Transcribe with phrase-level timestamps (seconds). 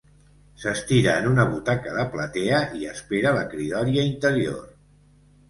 [0.61, 4.61] S'estira en una butaca de platea i espera la cridòria interior.